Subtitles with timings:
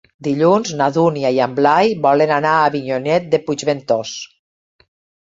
[0.25, 4.15] Dilluns na Dúnia i en Blai volen anar a Avinyonet de Puigventós.